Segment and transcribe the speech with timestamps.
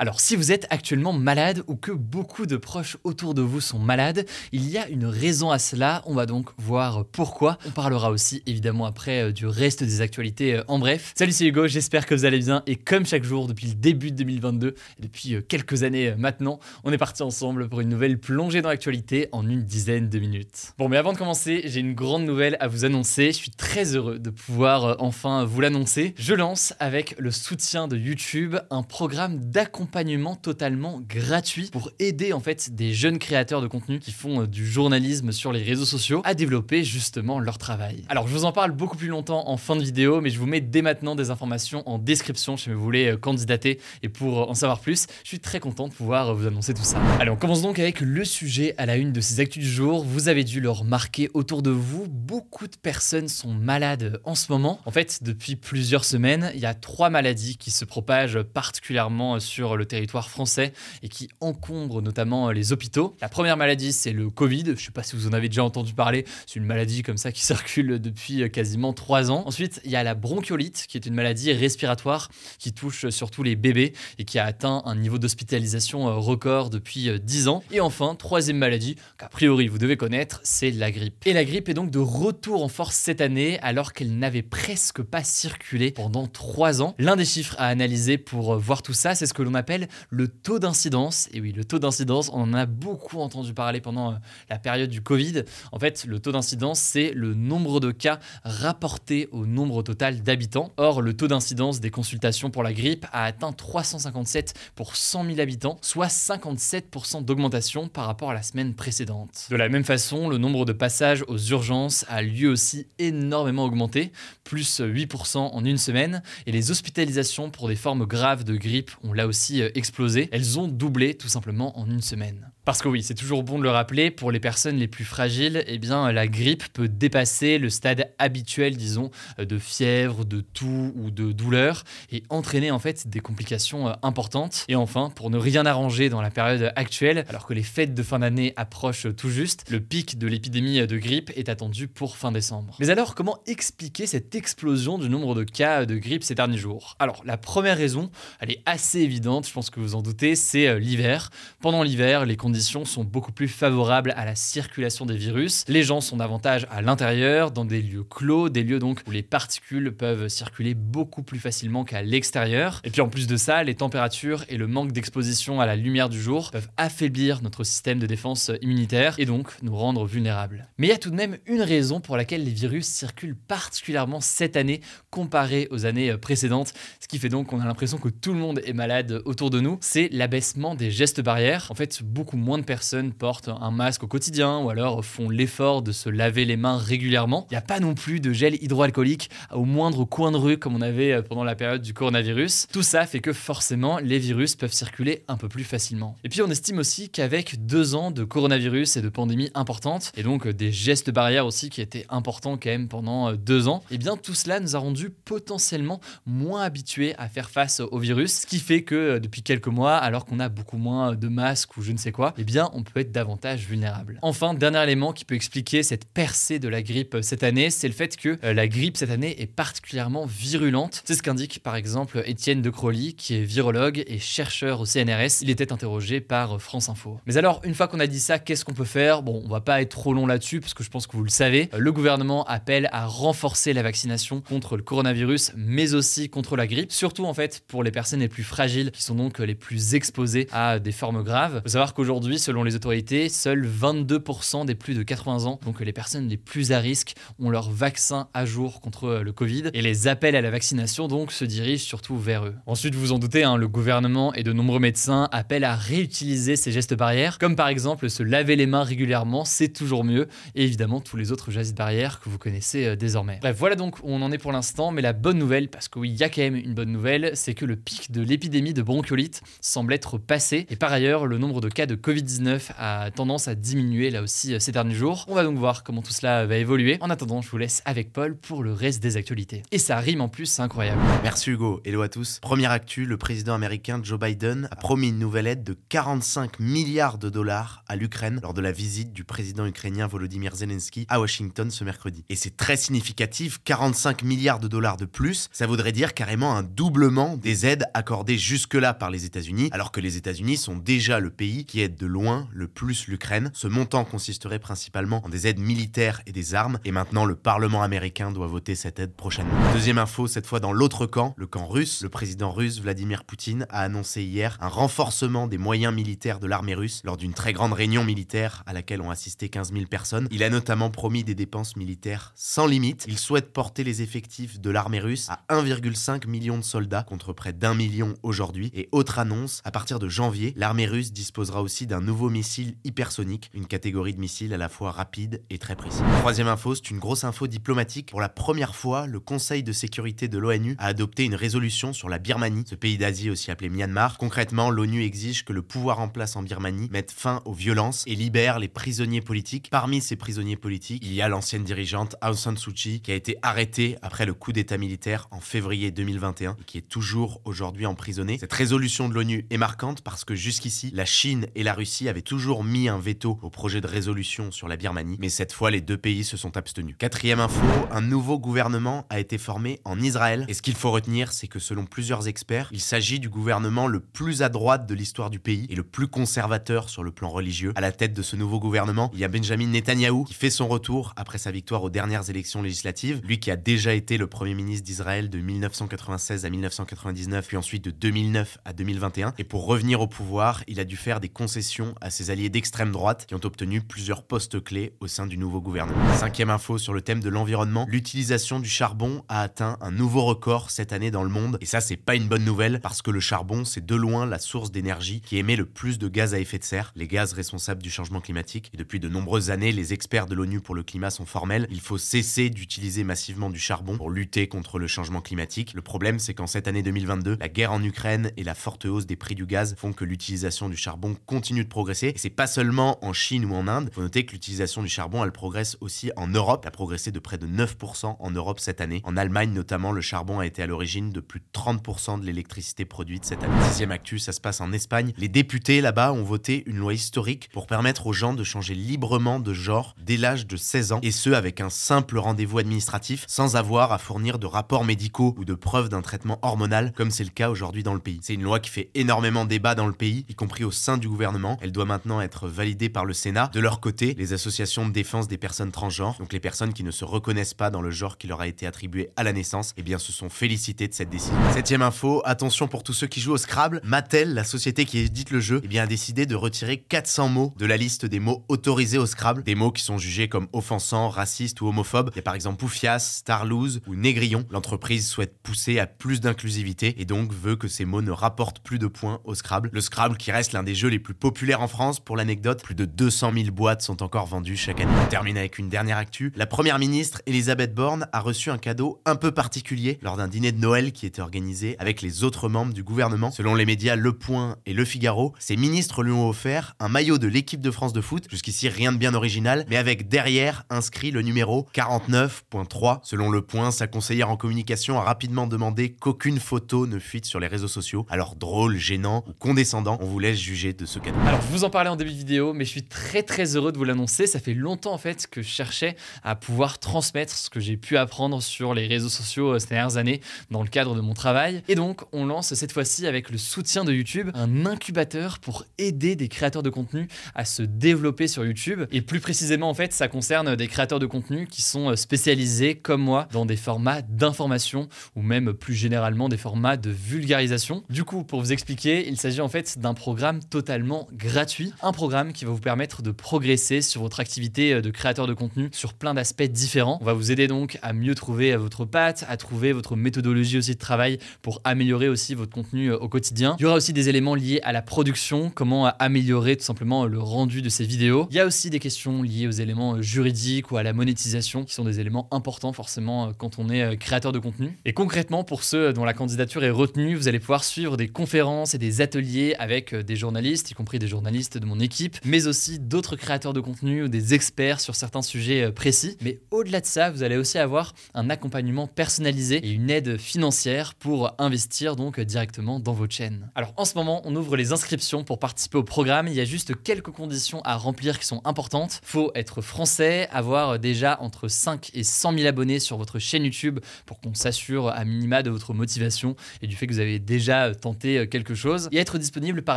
[0.00, 3.80] Alors si vous êtes actuellement malade ou que beaucoup de proches autour de vous sont
[3.80, 7.58] malades, il y a une raison à cela, on va donc voir pourquoi.
[7.66, 11.14] On parlera aussi évidemment après euh, du reste des actualités euh, en bref.
[11.16, 14.12] Salut c'est Hugo, j'espère que vous allez bien et comme chaque jour depuis le début
[14.12, 18.20] de 2022 et depuis euh, quelques années maintenant, on est parti ensemble pour une nouvelle
[18.20, 20.74] plongée dans l'actualité en une dizaine de minutes.
[20.78, 23.96] Bon mais avant de commencer, j'ai une grande nouvelle à vous annoncer, je suis très
[23.96, 26.14] heureux de pouvoir enfin vous l'annoncer.
[26.16, 32.34] Je lance avec le soutien de YouTube un programme d'accompagnement accompagnement totalement gratuit pour aider
[32.34, 35.86] en fait des jeunes créateurs de contenu qui font euh, du journalisme sur les réseaux
[35.86, 38.04] sociaux à développer justement leur travail.
[38.10, 40.44] Alors je vous en parle beaucoup plus longtemps en fin de vidéo, mais je vous
[40.44, 44.50] mets dès maintenant des informations en description si vous voulez euh, candidater et pour euh,
[44.50, 47.00] en savoir plus, je suis très content de pouvoir vous annoncer tout ça.
[47.18, 50.04] Allez, on commence donc avec le sujet à la une de ces actus du jour.
[50.04, 54.52] Vous avez dû le remarquer autour de vous, beaucoup de personnes sont malades en ce
[54.52, 54.80] moment.
[54.84, 59.77] En fait, depuis plusieurs semaines, il y a trois maladies qui se propagent particulièrement sur
[59.78, 63.16] le territoire français et qui encombre notamment les hôpitaux.
[63.20, 64.64] La première maladie, c'est le Covid.
[64.64, 66.24] Je ne sais pas si vous en avez déjà entendu parler.
[66.46, 69.44] C'est une maladie comme ça qui circule depuis quasiment trois ans.
[69.46, 72.28] Ensuite, il y a la bronchiolite, qui est une maladie respiratoire
[72.58, 77.48] qui touche surtout les bébés et qui a atteint un niveau d'hospitalisation record depuis dix
[77.48, 77.62] ans.
[77.70, 81.26] Et enfin, troisième maladie qu'a priori vous devez connaître, c'est la grippe.
[81.26, 85.02] Et la grippe est donc de retour en force cette année alors qu'elle n'avait presque
[85.02, 86.94] pas circulé pendant trois ans.
[86.98, 89.67] L'un des chiffres à analyser pour voir tout ça, c'est ce que l'on appelle
[90.10, 91.28] le taux d'incidence.
[91.32, 94.16] Et oui, le taux d'incidence, on en a beaucoup entendu parler pendant euh,
[94.48, 95.42] la période du Covid.
[95.72, 100.72] En fait, le taux d'incidence, c'est le nombre de cas rapportés au nombre total d'habitants.
[100.76, 105.40] Or, le taux d'incidence des consultations pour la grippe a atteint 357 pour 100 000
[105.40, 109.46] habitants, soit 57% d'augmentation par rapport à la semaine précédente.
[109.50, 114.12] De la même façon, le nombre de passages aux urgences a lui aussi énormément augmenté,
[114.44, 119.12] plus 8% en une semaine, et les hospitalisations pour des formes graves de grippe ont
[119.12, 120.28] là aussi euh.
[120.32, 122.52] Elles ont doublé tout simplement en une semaine.
[122.68, 125.64] Parce que oui, c'est toujours bon de le rappeler, pour les personnes les plus fragiles,
[125.66, 131.10] eh bien, la grippe peut dépasser le stade habituel, disons, de fièvre, de toux ou
[131.10, 134.66] de douleur et entraîner en fait des complications euh, importantes.
[134.68, 138.02] Et enfin, pour ne rien arranger dans la période actuelle, alors que les fêtes de
[138.02, 142.32] fin d'année approchent tout juste, le pic de l'épidémie de grippe est attendu pour fin
[142.32, 142.76] décembre.
[142.80, 146.96] Mais alors, comment expliquer cette explosion du nombre de cas de grippe ces derniers jours?
[146.98, 150.68] Alors, la première raison, elle est assez évidente, je pense que vous en doutez, c'est
[150.68, 151.30] euh, l'hiver.
[151.62, 155.64] Pendant l'hiver, les conditions sont beaucoup plus favorables à la circulation des virus.
[155.68, 159.22] Les gens sont davantage à l'intérieur, dans des lieux clos, des lieux donc où les
[159.22, 162.80] particules peuvent circuler beaucoup plus facilement qu'à l'extérieur.
[162.84, 166.08] Et puis en plus de ça, les températures et le manque d'exposition à la lumière
[166.08, 170.68] du jour peuvent affaiblir notre système de défense immunitaire et donc nous rendre vulnérables.
[170.78, 174.20] Mais il y a tout de même une raison pour laquelle les virus circulent particulièrement
[174.20, 174.80] cette année
[175.10, 178.62] comparé aux années précédentes, ce qui fait donc qu'on a l'impression que tout le monde
[178.64, 181.66] est malade autour de nous, c'est l'abaissement des gestes barrières.
[181.70, 185.28] En fait, beaucoup moins moins de personnes portent un masque au quotidien ou alors font
[185.28, 187.46] l'effort de se laver les mains régulièrement.
[187.50, 190.74] Il n'y a pas non plus de gel hydroalcoolique au moindre coin de rue comme
[190.74, 192.68] on avait euh, pendant la période du coronavirus.
[192.72, 196.16] Tout ça fait que forcément les virus peuvent circuler un peu plus facilement.
[196.24, 200.22] Et puis on estime aussi qu'avec deux ans de coronavirus et de pandémie importante, et
[200.22, 203.82] donc euh, des gestes barrières aussi qui étaient importants quand même pendant euh, deux ans,
[203.90, 207.98] et eh bien tout cela nous a rendu potentiellement moins habitués à faire face au
[207.98, 211.76] virus, ce qui fait que depuis quelques mois, alors qu'on a beaucoup moins de masques
[211.76, 214.18] ou je ne sais quoi, eh bien, on peut être davantage vulnérable.
[214.22, 217.94] Enfin, dernier élément qui peut expliquer cette percée de la grippe cette année, c'est le
[217.94, 221.02] fait que euh, la grippe cette année est particulièrement virulente.
[221.04, 225.42] C'est ce qu'indique par exemple Étienne de Crowley, qui est virologue et chercheur au CNRS.
[225.42, 227.18] Il était interrogé par France Info.
[227.26, 229.22] Mais alors, une fois qu'on a dit ça, qu'est-ce qu'on peut faire?
[229.22, 231.30] Bon, on va pas être trop long là-dessus, parce que je pense que vous le
[231.30, 231.68] savez.
[231.76, 236.92] Le gouvernement appelle à renforcer la vaccination contre le coronavirus, mais aussi contre la grippe,
[236.92, 240.48] surtout en fait pour les personnes les plus fragiles, qui sont donc les plus exposées
[240.52, 241.56] à des formes graves.
[241.56, 245.60] Il faut savoir qu'aujourd'hui, aujourd'hui, selon les autorités, seuls 22% des plus de 80 ans,
[245.64, 249.30] donc les personnes les plus à risque, ont leur vaccin à jour contre euh, le
[249.30, 249.70] Covid.
[249.72, 252.56] Et les appels à la vaccination donc se dirigent surtout vers eux.
[252.66, 256.72] Ensuite, vous en doutez, hein, le gouvernement et de nombreux médecins appellent à réutiliser ces
[256.72, 260.26] gestes barrières, comme par exemple se laver les mains régulièrement, c'est toujours mieux,
[260.56, 263.38] et évidemment tous les autres gestes barrières que vous connaissez euh, désormais.
[263.42, 266.06] Bref, voilà donc où on en est pour l'instant, mais la bonne nouvelle, parce qu'il
[266.06, 269.40] y a quand même une bonne nouvelle, c'est que le pic de l'épidémie de bronchiolite
[269.60, 273.54] semble être passé, et par ailleurs, le nombre de cas de Covid-19 a tendance à
[273.54, 275.26] diminuer là aussi euh, ces derniers jours.
[275.28, 276.96] On va donc voir comment tout cela va évoluer.
[277.02, 279.62] En attendant, je vous laisse avec Paul pour le reste des actualités.
[279.72, 281.02] Et ça rime en plus, c'est incroyable.
[281.22, 282.38] Merci Hugo, hello à tous.
[282.40, 287.18] Première actu, le président américain Joe Biden a promis une nouvelle aide de 45 milliards
[287.18, 291.70] de dollars à l'Ukraine lors de la visite du président ukrainien Volodymyr Zelensky à Washington
[291.70, 292.24] ce mercredi.
[292.30, 296.62] Et c'est très significatif, 45 milliards de dollars de plus, ça voudrait dire carrément un
[296.62, 301.28] doublement des aides accordées jusque-là par les États-Unis, alors que les États-Unis sont déjà le
[301.28, 303.50] pays qui aide de loin le plus l'Ukraine.
[303.52, 307.82] Ce montant consisterait principalement en des aides militaires et des armes, et maintenant le Parlement
[307.82, 309.52] américain doit voter cette aide prochainement.
[309.72, 312.02] Deuxième info, cette fois dans l'autre camp, le camp russe.
[312.02, 316.74] Le président russe Vladimir Poutine a annoncé hier un renforcement des moyens militaires de l'armée
[316.74, 320.28] russe lors d'une très grande réunion militaire à laquelle ont assisté 15 000 personnes.
[320.30, 323.04] Il a notamment promis des dépenses militaires sans limite.
[323.08, 327.52] Il souhaite porter les effectifs de l'armée russe à 1,5 million de soldats contre près
[327.52, 328.70] d'un million aujourd'hui.
[328.74, 333.50] Et autre annonce, à partir de janvier, l'armée russe disposera aussi d'un nouveau missile hypersonique,
[333.54, 336.02] une catégorie de missiles à la fois rapide et très précis.
[336.20, 338.10] Troisième info, c'est une grosse info diplomatique.
[338.10, 342.08] Pour la première fois, le Conseil de sécurité de l'ONU a adopté une résolution sur
[342.08, 344.18] la Birmanie, ce pays d'Asie aussi appelé Myanmar.
[344.18, 348.14] Concrètement, l'ONU exige que le pouvoir en place en Birmanie mette fin aux violences et
[348.14, 349.68] libère les prisonniers politiques.
[349.70, 353.14] Parmi ces prisonniers politiques, il y a l'ancienne dirigeante Aung San Suu Kyi qui a
[353.14, 357.86] été arrêtée après le coup d'état militaire en février 2021 et qui est toujours aujourd'hui
[357.86, 358.38] emprisonnée.
[358.38, 362.22] Cette résolution de l'ONU est marquante parce que jusqu'ici, la Chine et la Russie avaient
[362.22, 365.80] toujours mis un veto au projet de résolution sur la Birmanie, mais cette fois, les
[365.80, 366.96] deux pays se sont abstenus.
[366.98, 371.30] Quatrième info, un nouveau gouvernement a été formé en Israël et ce qu'il faut retenir,
[371.30, 375.30] c'est que selon plusieurs experts, il s'agit du gouvernement le plus à droite de l'histoire
[375.30, 377.72] du pays et le plus conservateur sur le plan religieux.
[377.76, 380.66] À la tête de ce nouveau gouvernement, il y a Benjamin Netanyahou qui fait son
[380.66, 384.54] retour après sa victoire aux dernières élections législatives, lui qui a déjà été le premier
[384.54, 390.00] ministre d'Israël de 1996 à 1999 puis ensuite de 2009 à 2021 et pour revenir
[390.00, 391.67] au pouvoir, il a dû faire des concessions
[392.00, 395.60] à ses alliés d'extrême droite qui ont obtenu plusieurs postes clés au sein du nouveau
[395.60, 396.16] gouvernement.
[396.16, 400.70] Cinquième info sur le thème de l'environnement, l'utilisation du charbon a atteint un nouveau record
[400.70, 403.20] cette année dans le monde et ça c'est pas une bonne nouvelle parce que le
[403.20, 406.58] charbon c'est de loin la source d'énergie qui émet le plus de gaz à effet
[406.58, 408.70] de serre, les gaz responsables du changement climatique.
[408.74, 411.66] Et depuis de nombreuses années, les experts de l'ONU pour le climat sont formels.
[411.70, 415.74] Il faut cesser d'utiliser massivement du charbon pour lutter contre le changement climatique.
[415.74, 419.06] Le problème, c'est qu'en cette année 2022, la guerre en Ukraine et la forte hausse
[419.06, 422.08] des prix du gaz font que l'utilisation du charbon continue de progresser.
[422.08, 423.90] Et c'est pas seulement en Chine ou en Inde.
[423.92, 426.62] Faut noter que l'utilisation du charbon, elle progresse aussi en Europe.
[426.64, 429.00] Elle a progressé de près de 9% en Europe cette année.
[429.04, 432.84] En Allemagne, notamment, le charbon a été à l'origine de plus de 30% de l'électricité
[432.84, 433.54] produite cette année.
[433.68, 435.12] Sixième actu, ça se passe en Espagne.
[435.16, 439.40] Les députés là-bas ont voté une loi historique pour permettre aux gens de changer librement
[439.40, 443.56] de genre dès l'âge de 16 ans, et ce avec un simple rendez-vous administratif, sans
[443.56, 447.30] avoir à fournir de rapports médicaux ou de preuves d'un traitement hormonal, comme c'est le
[447.30, 448.20] cas aujourd'hui dans le pays.
[448.22, 451.08] C'est une loi qui fait énormément débat dans le pays, y compris au sein du
[451.08, 451.47] gouvernement.
[451.60, 453.50] Elle doit maintenant être validée par le Sénat.
[453.52, 456.90] De leur côté, les associations de défense des personnes transgenres, donc les personnes qui ne
[456.90, 459.82] se reconnaissent pas dans le genre qui leur a été attribué à la naissance, eh
[459.82, 461.36] bien se sont félicitées de cette décision.
[461.52, 465.30] Septième info, attention pour tous ceux qui jouent au Scrabble, Mattel, la société qui édite
[465.30, 468.44] le jeu, eh bien a décidé de retirer 400 mots de la liste des mots
[468.48, 472.10] autorisés au Scrabble, des mots qui sont jugés comme offensants, racistes ou homophobes.
[472.14, 474.44] Il y a par exemple poufias, starlouse ou négrillon.
[474.50, 478.78] L'entreprise souhaite pousser à plus d'inclusivité et donc veut que ces mots ne rapportent plus
[478.78, 479.70] de points au Scrabble.
[479.72, 481.27] Le Scrabble qui reste l'un des jeux les plus populaires
[481.58, 484.90] en France, pour l'anecdote, plus de 200 000 boîtes sont encore vendues chaque année.
[485.04, 486.32] On termine avec une dernière actu.
[486.36, 490.52] La première ministre Elisabeth Borne a reçu un cadeau un peu particulier lors d'un dîner
[490.52, 493.30] de Noël qui était organisé avec les autres membres du gouvernement.
[493.30, 497.18] Selon les médias Le Point et Le Figaro, ces ministres lui ont offert un maillot
[497.18, 498.26] de l'équipe de France de foot.
[498.30, 503.00] Jusqu'ici, rien de bien original, mais avec derrière inscrit le numéro 49.3.
[503.02, 507.38] Selon Le Point, sa conseillère en communication a rapidement demandé qu'aucune photo ne fuite sur
[507.38, 508.06] les réseaux sociaux.
[508.08, 511.17] Alors drôle, gênant ou condescendant, on vous laisse juger de ce cadeau.
[511.26, 513.72] Alors, je vous en parlais en début de vidéo, mais je suis très très heureux
[513.72, 514.26] de vous l'annoncer.
[514.26, 517.96] Ça fait longtemps en fait que je cherchais à pouvoir transmettre ce que j'ai pu
[517.96, 520.20] apprendre sur les réseaux sociaux euh, ces dernières années
[520.50, 521.62] dans le cadre de mon travail.
[521.68, 526.16] Et donc, on lance cette fois-ci avec le soutien de YouTube un incubateur pour aider
[526.16, 528.84] des créateurs de contenu à se développer sur YouTube.
[528.92, 532.76] Et plus précisément, en fait, ça concerne des créateurs de contenu qui sont euh, spécialisés,
[532.76, 537.82] comme moi, dans des formats d'information ou même plus généralement des formats de vulgarisation.
[537.90, 542.32] Du coup, pour vous expliquer, il s'agit en fait d'un programme totalement gratuit, un programme
[542.32, 546.14] qui va vous permettre de progresser sur votre activité de créateur de contenu sur plein
[546.14, 546.98] d'aspects différents.
[547.00, 550.74] On va vous aider donc à mieux trouver votre patte, à trouver votre méthodologie aussi
[550.74, 553.56] de travail pour améliorer aussi votre contenu au quotidien.
[553.58, 557.18] Il y aura aussi des éléments liés à la production, comment améliorer tout simplement le
[557.18, 558.26] rendu de ces vidéos.
[558.30, 561.74] Il y a aussi des questions liées aux éléments juridiques ou à la monétisation qui
[561.74, 564.78] sont des éléments importants forcément quand on est créateur de contenu.
[564.84, 568.74] Et concrètement, pour ceux dont la candidature est retenue, vous allez pouvoir suivre des conférences
[568.74, 572.78] et des ateliers avec des journalistes, y compris des journalistes de mon équipe, mais aussi
[572.78, 576.16] d'autres créateurs de contenu ou des experts sur certains sujets précis.
[576.20, 580.94] Mais au-delà de ça, vous allez aussi avoir un accompagnement personnalisé et une aide financière
[580.94, 583.50] pour investir donc directement dans votre chaîne.
[583.54, 586.28] Alors en ce moment, on ouvre les inscriptions pour participer au programme.
[586.28, 589.00] Il y a juste quelques conditions à remplir qui sont importantes.
[589.02, 593.80] Faut être français, avoir déjà entre 5 et 100 000 abonnés sur votre chaîne YouTube
[594.06, 597.74] pour qu'on s'assure à minima de votre motivation et du fait que vous avez déjà
[597.74, 598.88] tenté quelque chose.
[598.92, 599.76] Et être disponible par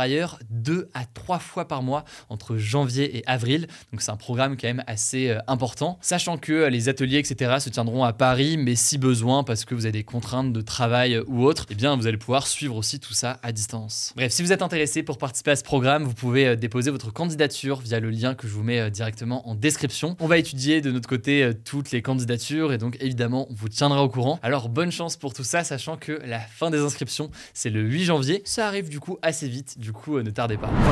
[0.00, 3.66] ailleurs 2 à 3 fois par mois entre janvier et avril.
[3.92, 5.98] Donc c'est un programme quand même assez euh, important.
[6.00, 7.56] Sachant que les ateliers, etc.
[7.60, 11.20] se tiendront à Paris, mais si besoin, parce que vous avez des contraintes de travail
[11.26, 14.12] ou autre, eh bien vous allez pouvoir suivre aussi tout ça à distance.
[14.16, 17.12] Bref, si vous êtes intéressé pour participer à ce programme, vous pouvez euh, déposer votre
[17.12, 20.16] candidature via le lien que je vous mets euh, directement en description.
[20.20, 23.68] On va étudier de notre côté euh, toutes les candidatures et donc évidemment on vous
[23.68, 24.38] tiendra au courant.
[24.42, 28.04] Alors bonne chance pour tout ça, sachant que la fin des inscriptions c'est le 8
[28.04, 28.42] janvier.
[28.44, 30.70] Ça arrive du coup assez vite, du coup ne tardez pas.